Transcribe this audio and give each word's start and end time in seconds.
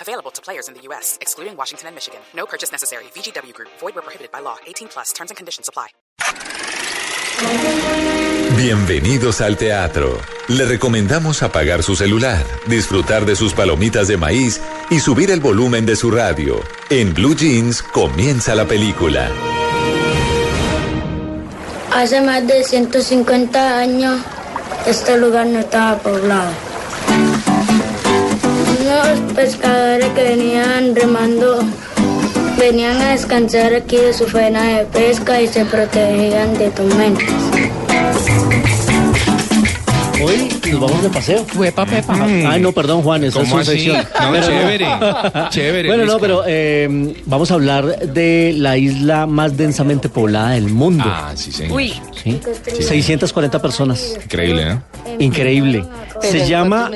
Available 0.00 0.30
to 0.30 0.40
players 0.42 0.68
in 0.68 0.74
the 0.74 0.82
U.S., 0.88 1.18
excluding 1.20 1.56
Washington 1.56 1.88
and 1.88 1.96
Michigan. 1.96 2.20
No 2.36 2.46
purchase 2.46 2.70
necessary. 2.70 3.04
VGW 3.14 3.52
Group. 3.52 3.70
Void 3.80 3.94
where 3.94 4.02
prohibited 4.02 4.30
by 4.30 4.40
law. 4.40 4.58
18 4.66 4.88
plus. 4.88 5.12
Terms 5.12 5.30
and 5.30 5.36
conditions 5.36 5.68
apply. 5.68 5.88
Bienvenidos 8.56 9.40
al 9.40 9.56
teatro. 9.56 10.20
Le 10.48 10.64
recomendamos 10.64 11.42
apagar 11.42 11.82
su 11.82 11.96
celular, 11.96 12.44
disfrutar 12.66 13.26
de 13.26 13.34
sus 13.34 13.52
palomitas 13.52 14.08
de 14.08 14.16
maíz 14.16 14.60
y 14.90 15.00
subir 15.00 15.30
el 15.30 15.40
volumen 15.40 15.84
de 15.84 15.96
su 15.96 16.10
radio. 16.10 16.60
En 16.90 17.12
Blue 17.12 17.34
Jeans 17.34 17.82
comienza 17.82 18.54
la 18.54 18.66
película. 18.66 19.30
Hace 21.92 22.20
más 22.20 22.46
de 22.46 22.62
150 22.62 23.78
años 23.78 24.20
este 24.86 25.16
lugar 25.16 25.46
no 25.46 25.60
estaba 25.60 25.98
poblado. 25.98 26.73
Unos 28.94 29.32
pescadores 29.34 30.06
que 30.14 30.22
venían 30.22 30.94
remando 30.94 31.58
venían 32.56 33.00
a 33.02 33.10
descansar 33.10 33.74
aquí 33.74 33.96
de 33.96 34.12
su 34.12 34.24
faena 34.24 34.62
de 34.62 34.84
pesca 34.84 35.40
y 35.40 35.48
se 35.48 35.64
protegían 35.64 36.56
de 36.56 36.70
tormentas. 36.70 37.26
Hoy 40.22 40.48
nos 40.70 40.80
vamos 40.80 41.02
de 41.02 41.08
paseo. 41.10 41.44
Huepa, 41.56 41.84
pepa. 41.84 42.14
Ay, 42.24 42.60
no, 42.60 42.72
perdón, 42.72 43.02
Juan, 43.02 43.24
esa 43.24 43.42
es 43.42 43.48
¿Cómo 43.48 43.62
su 43.62 43.70
así? 43.70 43.80
sección. 43.80 43.96
No, 44.20 44.32
Pero 44.32 44.46
chévere. 44.46 44.86
Chévere. 45.50 45.88
Bueno, 45.88 46.04
no, 46.06 46.18
pero 46.18 46.42
eh, 46.46 47.14
vamos 47.26 47.50
a 47.50 47.54
hablar 47.54 47.84
de 48.00 48.54
la 48.56 48.76
isla 48.78 49.26
más 49.26 49.56
densamente 49.56 50.08
poblada 50.08 50.50
del 50.50 50.68
mundo. 50.68 51.04
Ah, 51.06 51.32
sí, 51.34 51.52
señor. 51.52 51.80
¿sí? 52.22 52.40
640 52.80 53.60
personas. 53.60 54.16
Increíble, 54.24 54.64
¿no? 54.66 54.82
Increíble. 55.18 55.84
Se 56.22 56.42
¿en 56.42 56.48
llama? 56.48 56.90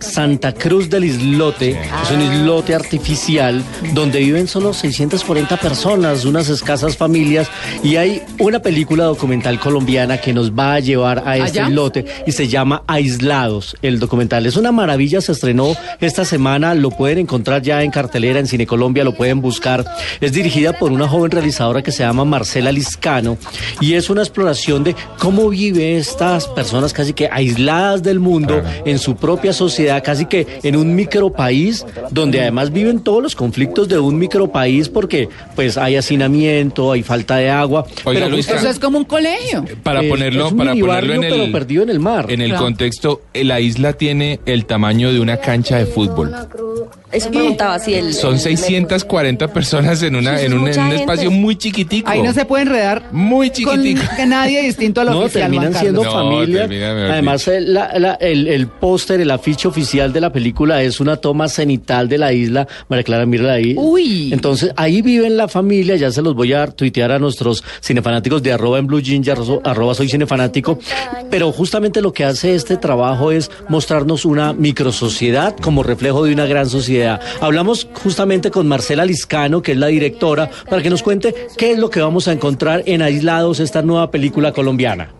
Santa 0.00 0.52
Cruz 0.52 0.90
del 0.90 1.04
Islote. 1.04 1.70
Es 2.02 2.10
un 2.10 2.20
islote 2.20 2.74
artificial 2.74 3.62
donde 3.94 4.18
viven 4.20 4.46
solo 4.48 4.74
640 4.74 5.56
personas, 5.56 6.24
unas 6.24 6.48
escasas 6.48 6.96
familias. 6.96 7.48
Y 7.82 7.96
hay 7.96 8.22
una 8.38 8.58
película 8.60 9.04
documental 9.04 9.58
colombiana 9.58 10.18
que 10.18 10.32
nos 10.32 10.52
va 10.52 10.74
a 10.74 10.80
llevar 10.80 11.22
a 11.26 11.36
este 11.38 11.60
¿Allá? 11.60 11.68
islote 11.68 12.04
y 12.26 12.32
se 12.32 12.46
llama 12.48 12.63
Aislados, 12.86 13.76
el 13.82 13.98
documental. 13.98 14.46
Es 14.46 14.56
una 14.56 14.72
maravilla, 14.72 15.20
se 15.20 15.32
estrenó 15.32 15.76
esta 16.00 16.24
semana, 16.24 16.74
lo 16.74 16.90
pueden 16.90 17.18
encontrar 17.18 17.62
ya 17.62 17.82
en 17.82 17.90
cartelera 17.90 18.38
en 18.40 18.46
Cine 18.46 18.66
Colombia, 18.66 19.04
lo 19.04 19.14
pueden 19.14 19.40
buscar. 19.40 19.84
Es 20.20 20.32
dirigida 20.32 20.72
por 20.72 20.90
una 20.92 21.06
joven 21.08 21.30
realizadora 21.30 21.82
que 21.82 21.92
se 21.92 22.02
llama 22.02 22.24
Marcela 22.24 22.72
Liscano 22.72 23.36
y 23.80 23.94
es 23.94 24.10
una 24.10 24.22
exploración 24.22 24.82
de 24.84 24.94
cómo 25.18 25.48
vive 25.50 25.96
estas 25.96 26.48
personas 26.48 26.92
casi 26.92 27.12
que 27.12 27.28
aisladas 27.30 28.02
del 28.02 28.20
mundo 28.20 28.62
en 28.84 28.98
su 28.98 29.16
propia 29.16 29.52
sociedad, 29.52 30.02
casi 30.04 30.26
que 30.26 30.46
en 30.62 30.76
un 30.76 30.94
micropaís 30.94 31.84
donde 32.10 32.40
además 32.40 32.72
viven 32.72 33.00
todos 33.00 33.22
los 33.22 33.34
conflictos 33.34 33.88
de 33.88 33.98
un 33.98 34.18
micropaís 34.18 34.88
porque 34.88 35.28
pues 35.54 35.76
hay 35.76 35.96
hacinamiento, 35.96 36.92
hay 36.92 37.02
falta 37.02 37.36
de 37.36 37.50
agua. 37.50 37.84
Oiga, 38.04 38.24
pero 38.24 38.36
justo- 38.36 38.54
Eso 38.54 38.68
es 38.68 38.78
como 38.78 38.98
un 38.98 39.04
colegio. 39.04 39.64
Para 39.82 40.02
es- 40.02 40.08
ponerlo, 40.08 40.46
es 40.46 40.52
un 40.52 40.58
para 40.58 40.70
ponerlo 40.70 40.88
barrio, 40.88 41.14
en 41.14 41.24
el, 41.24 41.30
pero 41.32 41.52
perdido 41.52 41.82
en 41.82 41.90
el 41.90 42.00
mar. 42.00 42.26
en 42.30 42.40
el 42.40 42.53
Contexto, 42.58 43.22
la 43.34 43.60
isla 43.60 43.92
tiene 43.94 44.40
el 44.46 44.66
tamaño 44.66 45.12
de 45.12 45.20
una 45.20 45.36
cancha 45.38 45.78
de 45.78 45.86
fútbol. 45.86 46.34
Eso 47.12 47.30
preguntaba 47.30 47.78
si 47.78 47.94
el. 47.94 48.12
Son 48.12 48.38
640 48.40 49.52
personas 49.52 50.02
en 50.02 50.16
una 50.16 50.36
Sí, 50.36 50.46
en 50.46 50.52
es 50.66 50.76
un, 50.76 50.84
en 50.86 50.92
espacio 50.98 51.30
muy 51.30 51.54
chiquitico. 51.56 52.10
Ahí 52.10 52.20
no 52.22 52.32
se 52.32 52.44
puede 52.44 52.64
enredar 52.64 53.04
muy 53.12 53.50
con 53.62 53.80
chiquitico. 53.82 54.02
que 54.16 54.26
nadie 54.26 54.62
distinto 54.62 55.00
a 55.00 55.04
lo 55.04 55.10
No, 55.12 55.18
oficial. 55.20 55.42
terminan 55.44 55.72
Juan 55.72 55.80
siendo. 55.80 56.02
No, 56.02 56.10
familia. 56.10 56.64
Además, 56.64 57.46
el, 57.46 57.72
la- 57.72 57.96
la- 58.00 58.14
el, 58.14 58.48
el 58.48 58.66
póster, 58.66 59.20
el 59.20 59.30
afiche 59.30 59.68
oficial 59.68 60.12
de 60.12 60.20
la 60.20 60.32
película 60.32 60.82
es 60.82 60.98
una 60.98 61.16
toma 61.16 61.48
cenital 61.48 62.08
de 62.08 62.18
la 62.18 62.32
isla. 62.32 62.66
María 62.88 63.04
Clara, 63.04 63.26
mírala 63.26 63.52
ahí. 63.54 63.74
Uy. 63.78 64.32
Entonces, 64.32 64.72
ahí 64.76 65.00
viven 65.00 65.36
la 65.36 65.46
familia. 65.46 65.94
Ya 65.94 66.10
se 66.10 66.20
los 66.20 66.34
voy 66.34 66.52
a 66.52 66.66
tuitear 66.66 67.12
a 67.12 67.20
nuestros 67.20 67.62
cinefanáticos 67.80 68.42
de 68.42 68.52
arroba 68.52 68.78
en 68.80 68.88
blue 68.88 68.98
arro- 68.98 69.60
arroba 69.62 69.94
soy 69.94 70.08
cinefanático. 70.08 70.80
Pero 71.30 71.52
justamente 71.52 72.02
lo 72.02 72.12
que 72.12 72.24
hace 72.24 72.43
este 72.44 72.76
trabajo 72.76 73.30
es 73.30 73.50
mostrarnos 73.68 74.24
una 74.24 74.52
microsociedad 74.52 75.56
como 75.56 75.82
reflejo 75.82 76.24
de 76.24 76.32
una 76.32 76.46
gran 76.46 76.68
sociedad. 76.68 77.20
Hablamos 77.40 77.88
justamente 78.02 78.50
con 78.50 78.66
Marcela 78.66 79.04
Liscano, 79.04 79.62
que 79.62 79.72
es 79.72 79.78
la 79.78 79.86
directora, 79.86 80.50
para 80.68 80.82
que 80.82 80.90
nos 80.90 81.02
cuente 81.02 81.34
qué 81.56 81.72
es 81.72 81.78
lo 81.78 81.90
que 81.90 82.00
vamos 82.00 82.28
a 82.28 82.32
encontrar 82.32 82.82
en 82.86 83.02
Aislados, 83.02 83.60
esta 83.60 83.82
nueva 83.82 84.10
película 84.10 84.52
colombiana. 84.52 85.10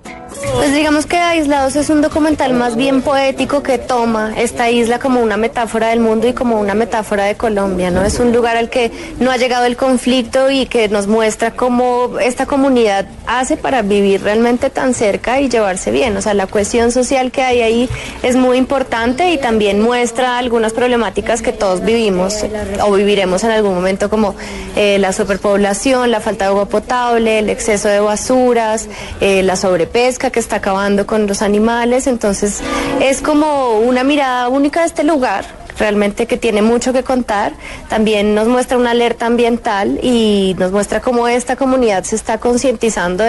Pues 0.52 0.72
digamos 0.72 1.06
que 1.06 1.16
Aislados 1.16 1.76
es 1.76 1.90
un 1.90 2.00
documental 2.00 2.54
más 2.54 2.76
bien 2.76 3.02
poético 3.02 3.62
que 3.62 3.78
toma 3.78 4.32
esta 4.36 4.70
isla 4.70 4.98
como 4.98 5.20
una 5.20 5.36
metáfora 5.36 5.88
del 5.88 6.00
mundo 6.00 6.28
y 6.28 6.32
como 6.32 6.60
una 6.60 6.74
metáfora 6.74 7.24
de 7.24 7.34
Colombia, 7.36 7.90
¿no? 7.90 8.04
Es 8.04 8.18
un 8.18 8.32
lugar 8.32 8.56
al 8.56 8.70
que 8.70 8.92
no 9.18 9.30
ha 9.30 9.36
llegado 9.36 9.66
el 9.66 9.76
conflicto 9.76 10.50
y 10.50 10.66
que 10.66 10.88
nos 10.88 11.06
muestra 11.06 11.50
cómo 11.52 12.18
esta 12.18 12.46
comunidad 12.46 13.06
hace 13.26 13.56
para 13.56 13.82
vivir 13.82 14.22
realmente 14.22 14.70
tan 14.70 14.94
cerca 14.94 15.40
y 15.40 15.48
llevarse 15.48 15.90
bien. 15.90 16.16
O 16.16 16.22
sea, 16.22 16.34
la 16.34 16.46
cuestión 16.46 16.92
social 16.92 17.30
que 17.30 17.42
hay 17.42 17.60
ahí 17.62 17.88
es 18.22 18.36
muy 18.36 18.56
importante 18.56 19.32
y 19.32 19.38
también 19.38 19.80
muestra 19.80 20.38
algunas 20.38 20.72
problemáticas 20.72 21.42
que 21.42 21.52
todos 21.52 21.84
vivimos 21.84 22.44
o 22.80 22.92
viviremos 22.92 23.44
en 23.44 23.50
algún 23.50 23.74
momento 23.74 24.08
como 24.08 24.34
eh, 24.76 24.98
la 24.98 25.12
superpoblación, 25.12 26.10
la 26.10 26.20
falta 26.20 26.44
de 26.46 26.50
agua 26.50 26.66
potable, 26.66 27.40
el 27.40 27.50
exceso 27.50 27.88
de 27.88 28.00
basuras, 28.00 28.88
eh, 29.20 29.42
la 29.42 29.56
sobrepesca 29.56 30.30
que 30.34 30.40
está 30.40 30.56
acabando 30.56 31.06
con 31.06 31.28
los 31.28 31.42
animales. 31.42 32.08
Entonces 32.08 32.60
es 33.00 33.22
como 33.22 33.78
una 33.78 34.02
mirada 34.02 34.48
única 34.48 34.80
de 34.80 34.86
este 34.86 35.04
lugar 35.04 35.44
realmente 35.78 36.26
que 36.26 36.36
tiene 36.36 36.60
mucho 36.60 36.92
que 36.92 37.04
contar. 37.04 37.52
También 37.88 38.34
nos 38.34 38.48
muestra 38.48 38.76
una 38.76 38.90
alerta 38.90 39.26
ambiental 39.26 40.00
y 40.02 40.56
nos 40.58 40.72
muestra 40.72 41.00
cómo 41.00 41.28
esta 41.28 41.54
comunidad 41.54 42.02
se 42.02 42.16
está 42.16 42.38
concientizando 42.38 43.22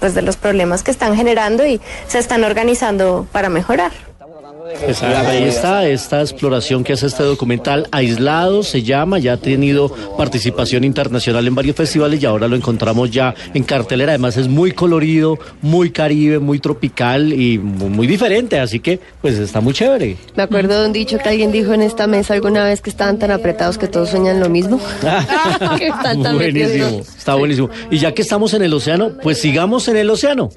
pues, 0.00 0.14
de 0.14 0.22
los 0.22 0.38
problemas 0.38 0.82
que 0.82 0.90
están 0.90 1.14
generando 1.14 1.66
y 1.66 1.78
se 2.08 2.18
están 2.18 2.42
organizando 2.42 3.26
para 3.32 3.50
mejorar. 3.50 3.92
Ahí 5.26 5.44
está 5.44 5.86
esta 5.86 6.20
exploración 6.20 6.82
que 6.82 6.92
hace 6.92 7.06
este 7.06 7.22
documental 7.22 7.86
aislado, 7.92 8.62
se 8.62 8.82
llama, 8.82 9.18
ya 9.18 9.34
ha 9.34 9.36
tenido 9.36 9.88
participación 10.16 10.82
internacional 10.84 11.46
en 11.46 11.54
varios 11.54 11.76
festivales 11.76 12.22
y 12.22 12.26
ahora 12.26 12.48
lo 12.48 12.56
encontramos 12.56 13.10
ya 13.10 13.34
en 13.54 13.62
cartelera. 13.62 14.12
Además 14.12 14.36
es 14.36 14.48
muy 14.48 14.72
colorido, 14.72 15.38
muy 15.62 15.90
caribe, 15.90 16.38
muy 16.38 16.58
tropical 16.58 17.32
y 17.32 17.58
mu- 17.58 17.88
muy 17.88 18.06
diferente, 18.06 18.58
así 18.58 18.80
que 18.80 18.98
pues 19.22 19.38
está 19.38 19.60
muy 19.60 19.72
chévere. 19.72 20.16
Me 20.34 20.42
acuerdo 20.42 20.80
de 20.80 20.86
un 20.86 20.92
dicho 20.92 21.18
que 21.18 21.28
alguien 21.28 21.52
dijo 21.52 21.72
en 21.72 21.82
esta 21.82 22.06
mesa 22.06 22.34
alguna 22.34 22.64
vez 22.64 22.80
que 22.80 22.90
estaban 22.90 23.18
tan 23.18 23.30
apretados 23.30 23.78
que 23.78 23.86
todos 23.88 24.10
sueñan 24.10 24.40
lo 24.40 24.48
mismo. 24.48 24.80
que 25.78 25.88
están 25.88 26.22
tan 26.22 26.36
metidos 26.38 26.72
en- 26.72 26.78
buenísimo, 26.80 27.00
está 27.18 27.34
buenísimo. 27.34 27.70
Y 27.90 27.98
ya 27.98 28.12
que 28.12 28.22
estamos 28.22 28.52
en 28.54 28.62
el 28.62 28.74
océano, 28.74 29.12
pues 29.22 29.38
sigamos 29.40 29.86
en 29.88 29.96
el 29.96 30.10
océano. 30.10 30.50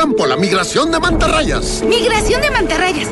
Campo, 0.00 0.24
la 0.24 0.38
migración 0.38 0.90
de 0.90 0.98
mantarrayas. 0.98 1.82
Migración 1.82 2.40
de 2.40 2.50
mantarrayas. 2.50 3.10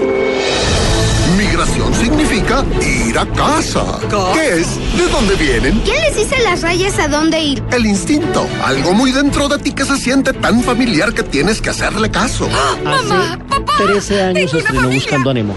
Migración 1.37 1.95
significa 1.95 2.65
ir 2.81 3.19
a 3.19 3.27
casa. 3.27 3.85
¿Qué 4.33 4.61
es? 4.61 4.97
¿De 4.97 5.07
dónde 5.09 5.35
vienen? 5.35 5.81
¿Quién 5.81 6.01
les 6.01 6.17
dice 6.17 6.37
a 6.37 6.41
las 6.41 6.63
rayas 6.63 6.99
a 6.99 7.09
dónde 7.09 7.43
ir? 7.43 7.63
El 7.73 7.85
instinto, 7.85 8.49
algo 8.65 8.95
muy 8.95 9.13
dentro 9.13 9.49
de 9.49 9.59
ti 9.59 9.73
que 9.73 9.85
se 9.85 9.99
siente 9.99 10.33
tan 10.33 10.63
familiar 10.63 11.13
que 11.13 11.23
tienes 11.23 11.61
que 11.61 11.69
hacerle 11.69 12.11
caso. 12.11 12.49
Mamá, 12.83 13.39
papá, 13.51 13.68
13 13.79 14.23
años 14.23 14.53
una 14.53 14.63
estrenó. 14.63 14.91
Buscando 14.91 15.31
a 15.31 15.35
Nemo. 15.35 15.55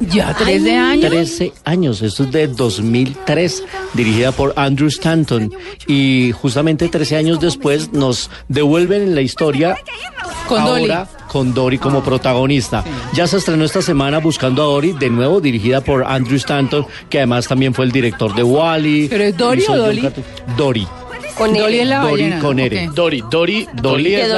Ya 0.00 0.34
13 0.34 0.76
años. 0.76 1.10
13 1.10 1.52
años, 1.64 2.02
esto 2.02 2.24
es 2.24 2.32
de 2.32 2.46
2003, 2.48 3.64
dirigida 3.94 4.32
por 4.32 4.52
Andrew 4.56 4.88
Stanton. 4.88 5.52
Y 5.86 6.32
justamente 6.32 6.88
13 6.88 7.16
años 7.16 7.40
después 7.40 7.92
nos 7.92 8.30
devuelven 8.48 9.02
en 9.02 9.14
la 9.14 9.22
historia 9.22 9.76
Con 10.46 10.64
Dolly. 10.64 10.82
ahora 10.90 11.08
con 11.32 11.54
Dory 11.54 11.78
como 11.78 12.02
protagonista. 12.04 12.84
Ya 13.14 13.26
se 13.26 13.38
estrenó 13.38 13.64
esta 13.64 13.80
semana 13.80 14.18
Buscando 14.18 14.62
a 14.62 14.66
Dory, 14.66 14.92
de 14.92 15.08
nuevo 15.08 15.40
dirigida 15.40 15.80
por 15.80 16.04
Andrew 16.04 16.36
Stanton, 16.36 16.86
que 17.08 17.18
además 17.18 17.48
también 17.48 17.72
fue 17.72 17.86
el 17.86 17.90
director 17.90 18.34
de 18.34 18.42
Wally. 18.42 19.08
¿Pero 19.08 19.24
es 19.24 19.34
Dory 19.34 19.64
o 19.66 19.76
Dolly? 19.78 20.08
Dory. 20.58 20.86
Con 21.36 21.54
Dolly 21.54 21.80
es 21.80 21.88
la 21.88 21.98
Dory 22.00 22.22
ballena. 22.22 22.38
con 22.40 22.58
R. 22.60 22.88
Ok. 22.88 22.94
Dory, 22.94 23.24
Dory, 23.30 23.68
Dolly 23.74 24.04
Que 24.10 24.22
es 24.22 24.28
la, 24.28 24.34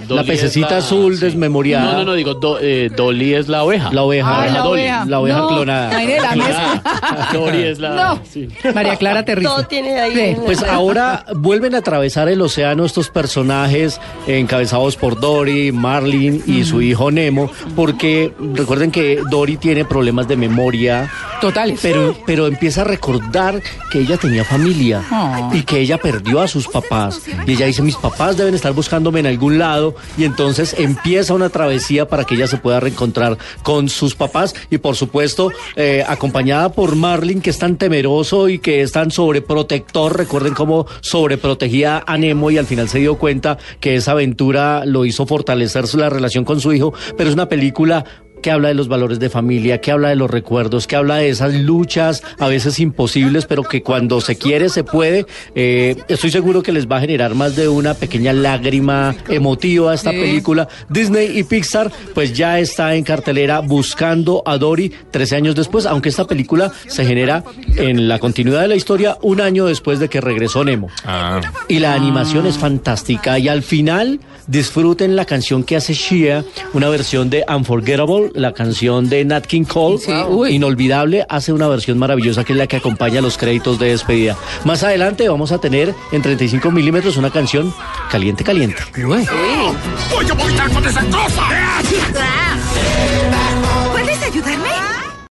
Dorita. 0.00 0.14
La 0.14 0.20
es 0.20 0.26
pececita 0.26 0.70
la- 0.70 0.76
azul 0.78 1.14
sí. 1.16 1.24
desmemoriada. 1.24 1.92
No, 1.92 1.98
no, 1.98 2.04
no, 2.04 2.12
digo, 2.14 2.34
do- 2.34 2.58
eh, 2.60 2.90
Dolly 2.94 3.34
es 3.34 3.48
la 3.48 3.64
oveja. 3.64 3.90
La 3.92 4.02
oveja. 4.02 4.42
Ah, 4.42 4.46
la 4.46 4.58
Dolly, 4.60 4.82
oveja. 4.82 5.04
La 5.06 5.20
oveja 5.20 5.38
No, 5.38 5.48
clonada. 5.48 5.90
María, 5.92 6.22
la 6.22 6.36
mezcla. 6.36 6.82
Ah, 6.84 7.28
Dory 7.32 7.62
es 7.62 7.78
la. 7.78 7.90
No. 7.94 8.20
sí. 8.30 8.48
María 8.74 8.96
Clara 8.96 9.24
Terriza. 9.24 9.48
Todo 9.50 9.64
tiene 9.66 9.98
ahí. 10.00 10.34
Sí. 10.34 10.40
Pues 10.44 10.62
ahora 10.62 11.24
vuelven 11.34 11.74
a 11.74 11.78
atravesar 11.78 12.28
el 12.28 12.40
océano 12.40 12.84
estos 12.84 13.08
personajes 13.08 14.00
encabezados 14.26 14.96
por 14.96 15.18
Dory, 15.18 15.72
Marlin 15.72 16.42
y 16.46 16.64
su 16.64 16.82
hijo 16.82 17.10
Nemo, 17.10 17.50
porque 17.74 18.32
recuerden 18.54 18.90
que 18.90 19.20
Dory 19.30 19.56
tiene 19.56 19.84
problemas 19.84 20.28
de 20.28 20.36
memoria, 20.36 21.10
Totales. 21.40 21.78
pero, 21.82 22.16
pero 22.26 22.46
empieza 22.46 22.82
a 22.82 22.84
recordar 22.84 23.60
que 23.90 24.00
ella 24.00 24.16
tenía 24.16 24.44
familia 24.44 25.02
Ah. 25.10 25.50
y 25.52 25.62
que 25.62 25.80
ella 25.80 25.96
perdió 26.26 26.40
a 26.40 26.48
sus 26.48 26.66
papás. 26.66 27.22
Y 27.46 27.52
ella 27.52 27.66
dice, 27.66 27.82
mis 27.82 27.96
papás 27.96 28.36
deben 28.36 28.54
estar 28.54 28.72
buscándome 28.72 29.20
en 29.20 29.26
algún 29.26 29.58
lado. 29.58 29.94
Y 30.18 30.24
entonces 30.24 30.74
empieza 30.78 31.34
una 31.34 31.50
travesía 31.50 32.08
para 32.08 32.24
que 32.24 32.34
ella 32.34 32.48
se 32.48 32.58
pueda 32.58 32.80
reencontrar 32.80 33.38
con 33.62 33.88
sus 33.88 34.14
papás. 34.14 34.54
Y 34.70 34.78
por 34.78 34.96
supuesto, 34.96 35.50
eh, 35.76 36.04
acompañada 36.06 36.72
por 36.72 36.96
Marlin, 36.96 37.40
que 37.40 37.50
es 37.50 37.58
tan 37.58 37.76
temeroso 37.76 38.48
y 38.48 38.58
que 38.58 38.82
es 38.82 38.92
tan 38.92 39.10
sobreprotector. 39.10 40.16
Recuerden 40.16 40.54
cómo 40.54 40.86
sobreprotegía 41.00 42.02
a 42.06 42.18
Nemo 42.18 42.50
y 42.50 42.58
al 42.58 42.66
final 42.66 42.88
se 42.88 42.98
dio 42.98 43.18
cuenta 43.18 43.58
que 43.80 43.96
esa 43.96 44.12
aventura 44.12 44.84
lo 44.84 45.04
hizo 45.04 45.26
fortalecer 45.26 45.86
la 45.94 46.10
relación 46.10 46.44
con 46.44 46.60
su 46.60 46.72
hijo. 46.72 46.92
Pero 47.16 47.28
es 47.28 47.34
una 47.34 47.48
película 47.48 48.04
que 48.46 48.52
habla 48.52 48.68
de 48.68 48.74
los 48.74 48.86
valores 48.86 49.18
de 49.18 49.28
familia, 49.28 49.80
que 49.80 49.90
habla 49.90 50.10
de 50.10 50.14
los 50.14 50.30
recuerdos, 50.30 50.86
que 50.86 50.94
habla 50.94 51.16
de 51.16 51.30
esas 51.30 51.52
luchas 51.52 52.22
a 52.38 52.46
veces 52.46 52.78
imposibles, 52.78 53.44
pero 53.44 53.64
que 53.64 53.82
cuando 53.82 54.20
se 54.20 54.36
quiere 54.38 54.68
se 54.68 54.84
puede. 54.84 55.26
Eh, 55.56 55.96
estoy 56.06 56.30
seguro 56.30 56.62
que 56.62 56.70
les 56.70 56.86
va 56.86 56.98
a 56.98 57.00
generar 57.00 57.34
más 57.34 57.56
de 57.56 57.66
una 57.66 57.94
pequeña 57.94 58.32
lágrima 58.32 59.16
emotiva 59.28 59.92
esta 59.92 60.12
Sí. 60.12 60.18
película. 60.18 60.68
Disney 60.88 61.36
y 61.36 61.42
Pixar 61.42 61.90
pues 62.14 62.34
ya 62.34 62.60
está 62.60 62.94
en 62.94 63.02
cartelera 63.02 63.58
buscando 63.58 64.44
a 64.46 64.58
Dory 64.58 64.92
13 65.10 65.34
años 65.34 65.56
después, 65.56 65.84
aunque 65.84 66.10
esta 66.10 66.24
película 66.28 66.70
se 66.86 67.04
genera 67.04 67.42
en 67.76 68.06
la 68.06 68.20
continuidad 68.20 68.60
de 68.60 68.68
la 68.68 68.76
historia 68.76 69.18
un 69.22 69.40
año 69.40 69.66
después 69.66 69.98
de 69.98 70.08
que 70.08 70.20
regresó 70.20 70.64
Nemo. 70.64 70.86
Ah. 71.04 71.40
Y 71.66 71.80
la 71.80 71.94
animación 71.94 72.46
es 72.46 72.58
fantástica. 72.58 73.40
Y 73.40 73.48
al 73.48 73.64
final 73.64 74.20
disfruten 74.46 75.16
la 75.16 75.24
canción 75.24 75.62
que 75.62 75.76
hace 75.76 75.94
Shia, 75.94 76.44
una 76.72 76.88
versión 76.88 77.30
de 77.30 77.44
Unforgettable, 77.48 78.30
la 78.34 78.52
canción 78.52 79.08
de 79.08 79.24
Nat 79.24 79.46
King 79.46 79.64
Cole. 79.64 79.98
Sí. 79.98 80.12
Inolvidable, 80.54 81.26
hace 81.28 81.52
una 81.52 81.68
versión 81.68 81.98
maravillosa 81.98 82.44
que 82.44 82.52
es 82.52 82.58
la 82.58 82.66
que 82.66 82.76
acompaña 82.76 83.20
los 83.20 83.38
créditos 83.38 83.78
de 83.78 83.88
despedida. 83.88 84.36
Más 84.64 84.82
adelante 84.82 85.28
vamos 85.28 85.52
a 85.52 85.58
tener 85.58 85.94
en 86.12 86.22
35 86.22 86.70
milímetros 86.70 87.16
una 87.16 87.30
canción 87.30 87.72
caliente, 88.10 88.44
caliente. 88.44 88.82
Voy 89.04 90.26
a 90.30 90.68
con 90.68 90.86
esa 90.86 91.04
cosa. 91.04 91.42